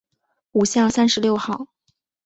[0.53, 1.67] 五巷三十六号